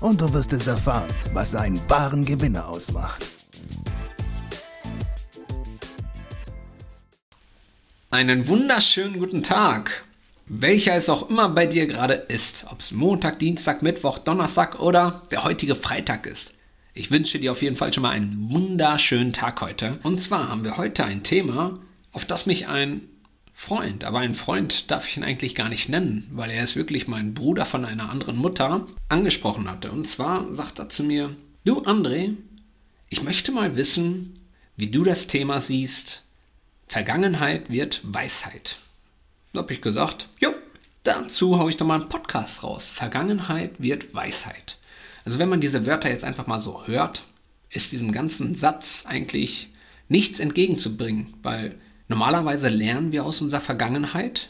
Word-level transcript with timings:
und 0.00 0.20
du 0.20 0.32
wirst 0.32 0.52
es 0.52 0.66
erfahren, 0.66 1.08
was 1.32 1.54
einen 1.54 1.80
wahren 1.88 2.24
Gewinner 2.24 2.68
ausmacht. 2.68 3.24
Einen 8.10 8.48
wunderschönen 8.48 9.18
guten 9.18 9.42
Tag, 9.42 10.04
welcher 10.46 10.94
es 10.94 11.10
auch 11.10 11.28
immer 11.28 11.48
bei 11.48 11.66
dir 11.66 11.86
gerade 11.86 12.14
ist, 12.14 12.66
ob 12.70 12.80
es 12.80 12.92
Montag, 12.92 13.38
Dienstag, 13.38 13.82
Mittwoch, 13.82 14.18
Donnerstag 14.18 14.80
oder 14.80 15.22
der 15.30 15.44
heutige 15.44 15.74
Freitag 15.74 16.26
ist. 16.26 16.54
Ich 16.94 17.10
wünsche 17.10 17.38
dir 17.38 17.52
auf 17.52 17.62
jeden 17.62 17.76
Fall 17.76 17.92
schon 17.92 18.02
mal 18.02 18.10
einen 18.10 18.50
wunderschönen 18.50 19.32
Tag 19.32 19.60
heute. 19.60 19.98
Und 20.04 20.20
zwar 20.20 20.48
haben 20.48 20.64
wir 20.64 20.78
heute 20.78 21.04
ein 21.04 21.22
Thema, 21.22 21.78
auf 22.12 22.24
das 22.24 22.46
mich 22.46 22.66
ein 22.66 23.02
Freund, 23.60 24.04
aber 24.04 24.20
einen 24.20 24.36
Freund 24.36 24.88
darf 24.92 25.08
ich 25.08 25.16
ihn 25.16 25.24
eigentlich 25.24 25.56
gar 25.56 25.68
nicht 25.68 25.88
nennen, 25.88 26.28
weil 26.30 26.48
er 26.48 26.62
ist 26.62 26.76
wirklich 26.76 27.08
mein 27.08 27.34
Bruder 27.34 27.66
von 27.66 27.84
einer 27.84 28.08
anderen 28.08 28.36
Mutter, 28.36 28.86
angesprochen 29.08 29.68
hatte. 29.68 29.90
Und 29.90 30.06
zwar 30.06 30.54
sagt 30.54 30.78
er 30.78 30.88
zu 30.88 31.02
mir, 31.02 31.34
du 31.64 31.82
André, 31.82 32.36
ich 33.10 33.24
möchte 33.24 33.50
mal 33.50 33.74
wissen, 33.74 34.38
wie 34.76 34.92
du 34.92 35.02
das 35.02 35.26
Thema 35.26 35.60
siehst, 35.60 36.22
Vergangenheit 36.86 37.68
wird 37.68 38.00
Weisheit. 38.04 38.76
Da 39.52 39.62
habe 39.62 39.72
ich 39.72 39.82
gesagt, 39.82 40.28
jo, 40.38 40.54
dazu 41.02 41.58
haue 41.58 41.70
ich 41.70 41.76
doch 41.76 41.84
mal 41.84 42.00
einen 42.00 42.08
Podcast 42.08 42.62
raus. 42.62 42.88
Vergangenheit 42.88 43.72
wird 43.78 44.14
Weisheit. 44.14 44.78
Also 45.24 45.40
wenn 45.40 45.48
man 45.48 45.60
diese 45.60 45.84
Wörter 45.84 46.10
jetzt 46.10 46.24
einfach 46.24 46.46
mal 46.46 46.60
so 46.60 46.86
hört, 46.86 47.24
ist 47.70 47.90
diesem 47.90 48.12
ganzen 48.12 48.54
Satz 48.54 49.04
eigentlich 49.08 49.70
nichts 50.08 50.38
entgegenzubringen, 50.38 51.34
weil 51.42 51.76
Normalerweise 52.08 52.68
lernen 52.70 53.12
wir 53.12 53.24
aus 53.24 53.42
unserer 53.42 53.60
Vergangenheit 53.60 54.48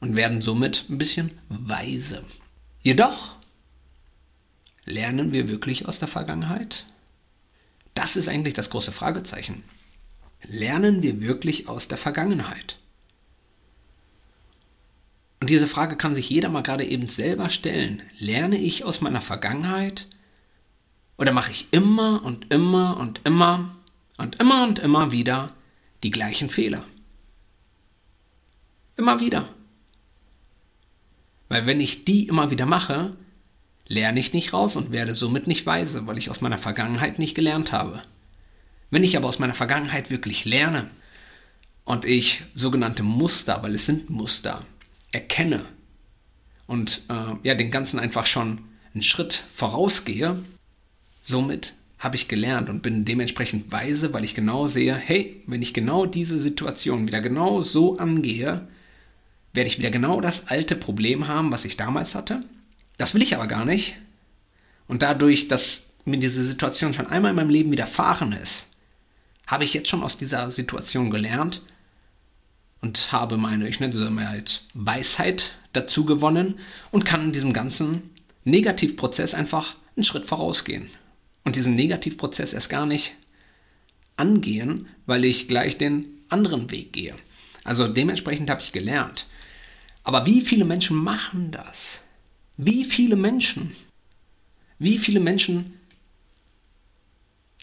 und 0.00 0.16
werden 0.16 0.42
somit 0.42 0.84
ein 0.90 0.98
bisschen 0.98 1.30
weise. 1.48 2.22
Jedoch 2.82 3.36
lernen 4.84 5.32
wir 5.32 5.48
wirklich 5.48 5.88
aus 5.88 5.98
der 5.98 6.08
Vergangenheit? 6.08 6.84
Das 7.94 8.16
ist 8.16 8.28
eigentlich 8.28 8.54
das 8.54 8.68
große 8.68 8.92
Fragezeichen. 8.92 9.64
Lernen 10.42 11.02
wir 11.02 11.22
wirklich 11.22 11.68
aus 11.68 11.88
der 11.88 11.96
Vergangenheit? 11.96 12.78
Und 15.40 15.48
diese 15.48 15.68
Frage 15.68 15.96
kann 15.96 16.14
sich 16.14 16.28
jeder 16.28 16.50
mal 16.50 16.62
gerade 16.62 16.84
eben 16.84 17.06
selber 17.06 17.48
stellen. 17.48 18.02
Lerne 18.18 18.56
ich 18.56 18.84
aus 18.84 19.00
meiner 19.00 19.22
Vergangenheit? 19.22 20.06
Oder 21.16 21.32
mache 21.32 21.50
ich 21.50 21.68
immer 21.70 22.22
und 22.24 22.50
immer 22.50 22.98
und 22.98 23.22
immer 23.24 23.74
und 24.18 24.40
immer 24.40 24.64
und 24.64 24.78
immer 24.80 25.12
wieder 25.12 25.52
die 26.04 26.10
gleichen 26.10 26.48
Fehler. 26.48 26.86
Immer 28.96 29.18
wieder. 29.18 29.48
Weil 31.48 31.66
wenn 31.66 31.80
ich 31.80 32.04
die 32.04 32.28
immer 32.28 32.50
wieder 32.50 32.66
mache, 32.66 33.16
lerne 33.88 34.20
ich 34.20 34.32
nicht 34.32 34.52
raus 34.52 34.76
und 34.76 34.92
werde 34.92 35.14
somit 35.14 35.46
nicht 35.46 35.66
weise, 35.66 36.06
weil 36.06 36.18
ich 36.18 36.30
aus 36.30 36.40
meiner 36.40 36.58
Vergangenheit 36.58 37.18
nicht 37.18 37.34
gelernt 37.34 37.72
habe. 37.72 38.02
Wenn 38.90 39.02
ich 39.02 39.16
aber 39.16 39.28
aus 39.28 39.38
meiner 39.38 39.54
Vergangenheit 39.54 40.10
wirklich 40.10 40.44
lerne 40.44 40.90
und 41.84 42.04
ich 42.04 42.42
sogenannte 42.54 43.02
Muster, 43.02 43.62
weil 43.62 43.74
es 43.74 43.86
sind 43.86 44.10
Muster, 44.10 44.64
erkenne 45.10 45.66
und 46.66 47.02
äh, 47.08 47.36
ja 47.42 47.54
den 47.54 47.70
Ganzen 47.70 47.98
einfach 47.98 48.26
schon 48.26 48.60
einen 48.92 49.02
Schritt 49.02 49.32
vorausgehe, 49.32 50.42
somit 51.22 51.74
habe 52.04 52.16
ich 52.16 52.28
gelernt 52.28 52.68
und 52.68 52.82
bin 52.82 53.06
dementsprechend 53.06 53.72
weise, 53.72 54.12
weil 54.12 54.24
ich 54.24 54.34
genau 54.34 54.66
sehe, 54.66 54.94
hey, 54.94 55.42
wenn 55.46 55.62
ich 55.62 55.72
genau 55.72 56.04
diese 56.04 56.38
Situation 56.38 57.08
wieder 57.08 57.22
genau 57.22 57.62
so 57.62 57.96
angehe, 57.96 58.68
werde 59.54 59.68
ich 59.68 59.78
wieder 59.78 59.90
genau 59.90 60.20
das 60.20 60.48
alte 60.48 60.76
Problem 60.76 61.28
haben, 61.28 61.50
was 61.50 61.64
ich 61.64 61.78
damals 61.78 62.14
hatte. 62.14 62.44
Das 62.98 63.14
will 63.14 63.22
ich 63.22 63.34
aber 63.34 63.46
gar 63.46 63.64
nicht. 63.64 63.96
Und 64.86 65.00
dadurch, 65.00 65.48
dass 65.48 65.92
mir 66.04 66.18
diese 66.18 66.44
Situation 66.44 66.92
schon 66.92 67.06
einmal 67.06 67.30
in 67.30 67.36
meinem 67.36 67.48
Leben 67.48 67.72
widerfahren 67.72 68.32
ist, 68.32 68.68
habe 69.46 69.64
ich 69.64 69.72
jetzt 69.72 69.88
schon 69.88 70.02
aus 70.02 70.18
dieser 70.18 70.50
Situation 70.50 71.08
gelernt 71.08 71.62
und 72.82 73.12
habe 73.12 73.38
meine, 73.38 73.66
ich 73.66 73.80
nenne 73.80 73.94
sie 73.94 74.10
mal 74.10 74.36
jetzt 74.36 74.66
Weisheit 74.74 75.56
dazu 75.72 76.04
gewonnen 76.04 76.58
und 76.90 77.06
kann 77.06 77.24
in 77.24 77.32
diesem 77.32 77.54
ganzen 77.54 78.10
Negativprozess 78.44 79.32
einfach 79.32 79.74
einen 79.96 80.04
Schritt 80.04 80.26
vorausgehen 80.26 80.90
und 81.44 81.56
diesen 81.56 81.74
Negativprozess 81.74 82.52
erst 82.52 82.70
gar 82.70 82.86
nicht 82.86 83.12
angehen, 84.16 84.88
weil 85.06 85.24
ich 85.24 85.48
gleich 85.48 85.78
den 85.78 86.06
anderen 86.28 86.70
Weg 86.70 86.92
gehe. 86.92 87.14
Also 87.62 87.86
dementsprechend 87.88 88.50
habe 88.50 88.60
ich 88.60 88.72
gelernt. 88.72 89.26
Aber 90.02 90.26
wie 90.26 90.40
viele 90.40 90.64
Menschen 90.64 90.96
machen 90.96 91.50
das? 91.50 92.00
Wie 92.56 92.84
viele 92.84 93.16
Menschen? 93.16 93.74
Wie 94.78 94.98
viele 94.98 95.20
Menschen 95.20 95.78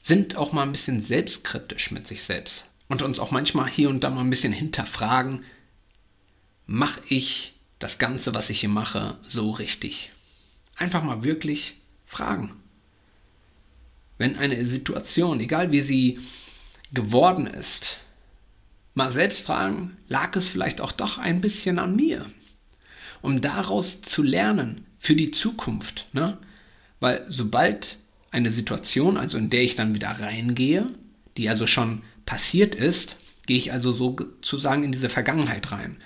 sind 0.01 0.35
auch 0.35 0.51
mal 0.51 0.63
ein 0.63 0.71
bisschen 0.71 1.01
selbstkritisch 1.01 1.91
mit 1.91 2.07
sich 2.07 2.23
selbst 2.23 2.65
und 2.87 3.01
uns 3.01 3.19
auch 3.19 3.31
manchmal 3.31 3.69
hier 3.69 3.89
und 3.89 4.03
da 4.03 4.09
mal 4.09 4.21
ein 4.21 4.29
bisschen 4.29 4.53
hinterfragen, 4.53 5.45
mache 6.65 7.01
ich 7.09 7.53
das 7.79 7.99
Ganze, 7.99 8.33
was 8.33 8.49
ich 8.49 8.61
hier 8.61 8.69
mache, 8.69 9.17
so 9.21 9.51
richtig? 9.51 10.11
Einfach 10.75 11.03
mal 11.03 11.23
wirklich 11.23 11.75
fragen 12.05 12.61
wenn 14.17 14.37
eine 14.37 14.65
Situation, 14.65 15.39
egal 15.39 15.71
wie 15.71 15.81
sie 15.81 16.19
geworden 16.93 17.47
ist, 17.47 17.99
mal 18.93 19.11
selbst 19.11 19.45
fragen, 19.45 19.95
lag 20.07 20.35
es 20.35 20.49
vielleicht 20.49 20.81
auch 20.81 20.91
doch 20.91 21.17
ein 21.17 21.41
bisschen 21.41 21.79
an 21.79 21.95
mir? 21.95 22.25
Um 23.21 23.41
daraus 23.41 24.01
zu 24.01 24.23
lernen 24.23 24.85
für 24.97 25.15
die 25.15 25.31
Zukunft. 25.31 26.07
Ne? 26.13 26.37
Weil 26.99 27.25
sobald 27.27 27.97
eine 28.31 28.51
Situation, 28.51 29.17
also 29.17 29.37
in 29.37 29.49
der 29.49 29.61
ich 29.61 29.75
dann 29.75 29.95
wieder 29.95 30.09
reingehe, 30.09 30.87
die 31.37 31.49
also 31.49 31.67
schon 31.67 32.03
passiert 32.25 32.75
ist, 32.75 33.17
gehe 33.45 33.57
ich 33.57 33.73
also 33.73 33.91
sozusagen 33.91 34.83
in 34.83 34.91
diese 34.91 35.09
Vergangenheit 35.09 35.71
rein. 35.71 35.97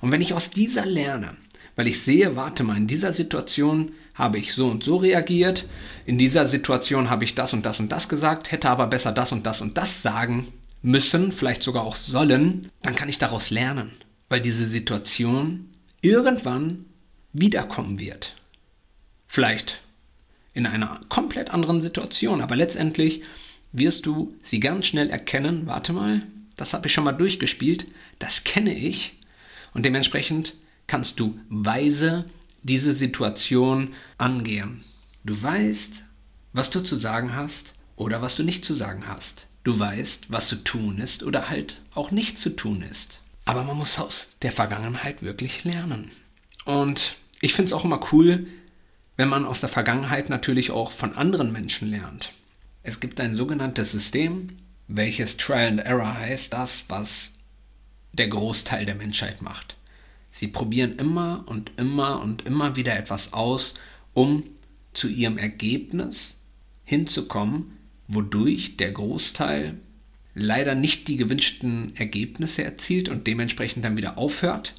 Und 0.00 0.12
wenn 0.12 0.20
ich 0.20 0.34
aus 0.34 0.50
dieser 0.50 0.86
lerne, 0.86 1.36
weil 1.76 1.88
ich 1.88 2.00
sehe, 2.00 2.36
warte 2.36 2.62
mal, 2.62 2.76
in 2.76 2.86
dieser 2.86 3.12
Situation 3.12 3.92
habe 4.14 4.38
ich 4.38 4.54
so 4.54 4.68
und 4.68 4.84
so 4.84 4.96
reagiert, 4.96 5.68
in 6.06 6.18
dieser 6.18 6.46
Situation 6.46 7.10
habe 7.10 7.24
ich 7.24 7.34
das 7.34 7.52
und 7.52 7.66
das 7.66 7.80
und 7.80 7.90
das 7.90 8.08
gesagt, 8.08 8.52
hätte 8.52 8.70
aber 8.70 8.86
besser 8.86 9.12
das 9.12 9.32
und 9.32 9.44
das 9.44 9.60
und 9.60 9.76
das 9.76 10.02
sagen 10.02 10.48
müssen, 10.82 11.32
vielleicht 11.32 11.62
sogar 11.62 11.84
auch 11.84 11.96
sollen, 11.96 12.70
dann 12.82 12.94
kann 12.94 13.08
ich 13.08 13.18
daraus 13.18 13.50
lernen, 13.50 13.90
weil 14.28 14.40
diese 14.40 14.66
Situation 14.66 15.68
irgendwann 16.00 16.84
wiederkommen 17.32 17.98
wird. 17.98 18.36
Vielleicht 19.26 19.80
in 20.52 20.66
einer 20.66 21.00
komplett 21.08 21.50
anderen 21.50 21.80
Situation, 21.80 22.40
aber 22.40 22.54
letztendlich 22.54 23.22
wirst 23.72 24.06
du 24.06 24.34
sie 24.40 24.60
ganz 24.60 24.86
schnell 24.86 25.10
erkennen, 25.10 25.66
warte 25.66 25.92
mal, 25.92 26.22
das 26.56 26.74
habe 26.74 26.86
ich 26.86 26.92
schon 26.92 27.04
mal 27.04 27.12
durchgespielt, 27.12 27.88
das 28.20 28.44
kenne 28.44 28.72
ich. 28.72 29.18
Und 29.72 29.84
dementsprechend 29.84 30.54
kannst 30.86 31.18
du 31.18 31.40
weise 31.48 32.24
diese 32.64 32.92
Situation 32.92 33.94
angehen. 34.18 34.82
Du 35.22 35.40
weißt, 35.40 36.04
was 36.52 36.70
du 36.70 36.80
zu 36.80 36.96
sagen 36.96 37.36
hast 37.36 37.74
oder 37.94 38.20
was 38.20 38.34
du 38.34 38.42
nicht 38.42 38.64
zu 38.64 38.74
sagen 38.74 39.04
hast. 39.06 39.46
Du 39.62 39.78
weißt, 39.78 40.26
was 40.30 40.48
zu 40.48 40.56
tun 40.56 40.98
ist 40.98 41.22
oder 41.22 41.48
halt 41.48 41.80
auch 41.94 42.10
nicht 42.10 42.40
zu 42.40 42.50
tun 42.50 42.82
ist. 42.82 43.20
Aber 43.44 43.62
man 43.64 43.76
muss 43.76 43.98
aus 43.98 44.36
der 44.42 44.52
Vergangenheit 44.52 45.22
wirklich 45.22 45.64
lernen. 45.64 46.10
Und 46.64 47.16
ich 47.40 47.54
finde 47.54 47.68
es 47.68 47.72
auch 47.72 47.84
immer 47.84 48.00
cool, 48.12 48.46
wenn 49.16 49.28
man 49.28 49.44
aus 49.44 49.60
der 49.60 49.68
Vergangenheit 49.68 50.28
natürlich 50.28 50.70
auch 50.70 50.90
von 50.90 51.14
anderen 51.14 51.52
Menschen 51.52 51.88
lernt. 51.88 52.32
Es 52.82 53.00
gibt 53.00 53.20
ein 53.20 53.34
sogenanntes 53.34 53.92
System, 53.92 54.48
welches 54.88 55.36
Trial 55.36 55.68
and 55.68 55.80
Error 55.80 56.14
heißt, 56.14 56.52
das, 56.52 56.86
was 56.88 57.34
der 58.12 58.28
Großteil 58.28 58.86
der 58.86 58.94
Menschheit 58.94 59.42
macht. 59.42 59.76
Sie 60.36 60.48
probieren 60.48 60.96
immer 60.96 61.44
und 61.46 61.70
immer 61.76 62.20
und 62.20 62.44
immer 62.44 62.74
wieder 62.74 62.98
etwas 62.98 63.34
aus, 63.34 63.74
um 64.14 64.42
zu 64.92 65.06
ihrem 65.06 65.38
Ergebnis 65.38 66.38
hinzukommen, 66.84 67.78
wodurch 68.08 68.76
der 68.76 68.90
Großteil 68.90 69.78
leider 70.34 70.74
nicht 70.74 71.06
die 71.06 71.18
gewünschten 71.18 71.94
Ergebnisse 71.94 72.64
erzielt 72.64 73.08
und 73.08 73.28
dementsprechend 73.28 73.84
dann 73.84 73.96
wieder 73.96 74.18
aufhört. 74.18 74.74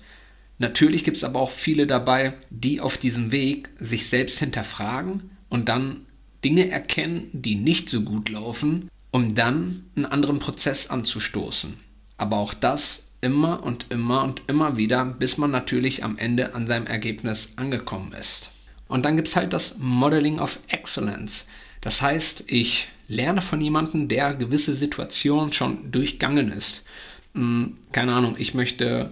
Natürlich 0.58 1.06
gibt 1.06 1.16
es 1.16 1.24
aber 1.24 1.40
auch 1.40 1.52
viele 1.52 1.88
dabei, 1.88 2.34
die 2.50 2.82
auf 2.82 2.98
diesem 2.98 3.32
Weg 3.32 3.70
sich 3.80 4.10
selbst 4.10 4.40
hinterfragen 4.40 5.30
und 5.48 5.70
dann 5.70 6.02
Dinge 6.44 6.70
erkennen, 6.70 7.30
die 7.32 7.56
nicht 7.56 7.88
so 7.88 8.02
gut 8.02 8.28
laufen, 8.28 8.92
um 9.12 9.36
dann 9.36 9.86
einen 9.96 10.06
anderen 10.06 10.40
Prozess 10.40 10.90
anzustoßen. 10.90 11.76
Aber 12.18 12.40
auch 12.40 12.54
das 12.54 13.06
immer 13.26 13.64
und 13.64 13.88
immer 13.90 14.24
und 14.24 14.44
immer 14.48 14.78
wieder, 14.78 15.04
bis 15.04 15.38
man 15.40 15.50
natürlich 15.50 16.04
am 16.04 16.18
Ende 16.20 16.54
an 16.54 16.68
seinem 16.68 16.86
Ergebnis 16.86 17.54
angekommen 17.56 18.14
ist. 18.14 18.52
Und 18.88 19.04
dann 19.04 19.16
gibt 19.16 19.28
es 19.28 19.36
halt 19.36 19.52
das 19.52 19.80
Modeling 19.80 20.40
of 20.40 20.60
Excellence. 20.68 21.48
Das 21.82 22.04
heißt, 22.04 22.44
ich 22.48 22.90
lerne 23.08 23.42
von 23.42 23.60
jemandem, 23.60 24.08
der 24.08 24.36
gewisse 24.36 24.76
Situationen 24.76 25.52
schon 25.52 25.92
durchgangen 25.92 26.52
ist. 26.52 26.86
Hm, 27.34 27.78
keine 27.92 28.14
Ahnung, 28.14 28.36
ich 28.38 28.54
möchte 28.54 29.12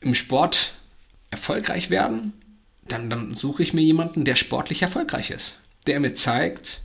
im 0.00 0.14
Sport 0.14 0.74
erfolgreich 1.30 1.88
werden, 1.88 2.34
dann, 2.86 3.08
dann 3.08 3.34
suche 3.34 3.62
ich 3.62 3.72
mir 3.72 3.82
jemanden, 3.82 4.26
der 4.26 4.36
sportlich 4.36 4.82
erfolgreich 4.82 5.30
ist, 5.30 5.58
der 5.86 6.00
mir 6.00 6.14
zeigt, 6.14 6.82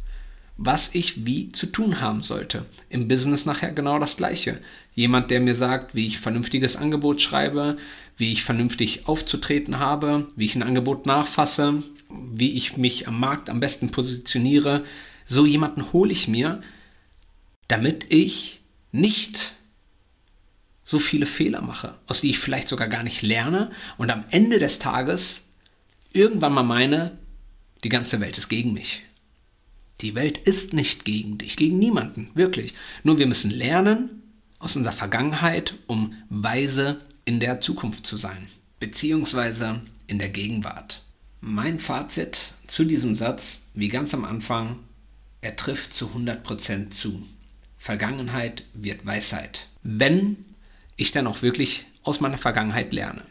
was 0.58 0.94
ich 0.94 1.26
wie 1.26 1.52
zu 1.52 1.68
tun 1.68 2.02
haben 2.02 2.22
sollte. 2.22 2.66
Im 2.90 3.08
Business 3.08 3.46
nachher 3.46 3.72
genau 3.72 4.00
das 4.00 4.18
gleiche. 4.18 4.60
Jemand, 4.94 5.32
der 5.32 5.40
mir 5.40 5.56
sagt, 5.56 5.96
wie 5.96 6.08
ich 6.08 6.20
vernünftiges 6.20 6.76
Angebot 6.76 7.22
schreibe, 7.22 7.78
wie 8.18 8.32
ich 8.32 8.44
vernünftig 8.44 9.08
aufzutreten 9.08 9.80
habe, 9.80 10.28
wie 10.36 10.46
ich 10.46 10.56
ein 10.56 10.64
Angebot 10.64 11.06
nachfasse, 11.06 11.82
wie 12.10 12.58
ich 12.58 12.78
mich 12.78 13.08
am 13.08 13.20
Markt 13.20 13.50
am 13.50 13.60
besten 13.60 13.90
positioniere. 13.90 14.84
So 15.26 15.46
jemanden 15.46 15.92
hole 15.94 16.12
ich 16.12 16.28
mir, 16.28 16.62
damit 17.68 18.14
ich 18.14 18.62
nicht 18.92 19.54
so 20.84 21.00
viele 21.00 21.26
Fehler 21.26 21.62
mache, 21.62 21.98
aus 22.08 22.22
die 22.22 22.32
ich 22.32 22.40
vielleicht 22.40 22.68
sogar 22.68 22.90
gar 22.90 23.04
nicht 23.04 23.22
lerne 23.22 23.72
und 23.98 24.12
am 24.12 24.26
Ende 24.30 24.60
des 24.60 24.78
Tages 24.78 25.48
irgendwann 26.12 26.54
mal 26.54 26.64
meine, 26.64 27.18
die 27.84 27.90
ganze 27.90 28.20
Welt 28.20 28.38
ist 28.38 28.50
gegen 28.50 28.74
mich. 28.74 29.04
Die 30.02 30.16
Welt 30.16 30.38
ist 30.38 30.74
nicht 30.74 31.06
gegen 31.06 31.38
dich, 31.38 31.56
gegen 31.58 31.78
niemanden, 31.78 32.32
wirklich. 32.34 32.74
Nur 33.04 33.20
wir 33.20 33.28
müssen 33.28 33.52
lernen 33.52 34.24
aus 34.58 34.76
unserer 34.76 34.94
Vergangenheit, 34.94 35.76
um 35.88 36.14
weise 36.30 37.02
in 37.26 37.40
der 37.40 37.62
Zukunft 37.62 38.06
zu 38.06 38.18
sein, 38.18 38.48
beziehungsweise 38.80 39.82
in 40.08 40.18
der 40.18 40.30
Gegenwart. 40.30 41.04
Mein 41.40 41.80
Fazit 41.80 42.54
zu 42.68 42.84
diesem 42.84 43.16
Satz, 43.16 43.64
wie 43.74 43.90
ganz 43.90 44.14
am 44.14 44.26
Anfang, 44.26 44.80
er 45.42 45.56
trifft 45.56 45.94
zu 45.94 46.08
100% 46.08 46.90
zu. 46.90 47.26
Vergangenheit 47.78 48.64
wird 48.74 49.06
Weisheit. 49.06 49.68
Wenn 49.84 50.46
ich 50.98 51.12
dann 51.12 51.28
auch 51.28 51.42
wirklich 51.42 51.86
aus 52.04 52.20
meiner 52.20 52.38
Vergangenheit 52.38 52.94
lerne. 52.94 53.24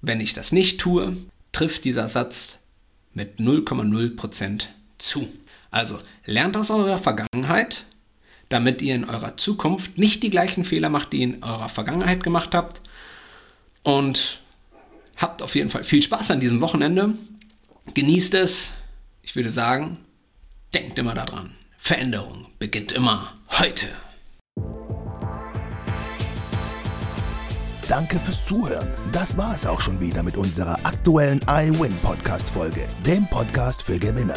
Wenn 0.00 0.20
ich 0.20 0.32
das 0.32 0.52
nicht 0.52 0.80
tue, 0.80 1.16
trifft 1.52 1.84
dieser 1.84 2.08
Satz 2.08 2.58
mit 3.12 3.38
0,0% 3.38 4.66
zu. 4.98 5.28
Also 5.74 5.98
lernt 6.24 6.56
aus 6.56 6.70
eurer 6.70 7.00
Vergangenheit, 7.00 7.84
damit 8.48 8.80
ihr 8.80 8.94
in 8.94 9.04
eurer 9.06 9.36
Zukunft 9.36 9.98
nicht 9.98 10.22
die 10.22 10.30
gleichen 10.30 10.62
Fehler 10.62 10.88
macht, 10.88 11.12
die 11.12 11.16
ihr 11.16 11.24
in 11.24 11.42
eurer 11.42 11.68
Vergangenheit 11.68 12.22
gemacht 12.22 12.54
habt. 12.54 12.80
Und 13.82 14.40
habt 15.16 15.42
auf 15.42 15.56
jeden 15.56 15.70
Fall 15.70 15.82
viel 15.82 16.00
Spaß 16.00 16.30
an 16.30 16.38
diesem 16.38 16.60
Wochenende. 16.60 17.14
Genießt 17.92 18.34
es. 18.34 18.74
Ich 19.22 19.34
würde 19.34 19.50
sagen, 19.50 19.98
denkt 20.72 20.96
immer 21.00 21.14
daran. 21.14 21.50
Veränderung 21.76 22.46
beginnt 22.60 22.92
immer 22.92 23.32
heute. 23.58 23.88
Danke 27.88 28.20
fürs 28.20 28.44
Zuhören. 28.44 28.88
Das 29.10 29.36
war 29.36 29.52
es 29.52 29.66
auch 29.66 29.80
schon 29.80 29.98
wieder 29.98 30.22
mit 30.22 30.36
unserer 30.36 30.78
aktuellen 30.84 31.40
iWin 31.48 31.96
Podcast 31.96 32.48
Folge, 32.50 32.86
dem 33.04 33.26
Podcast 33.26 33.82
für 33.82 33.98
Gewinner. 33.98 34.36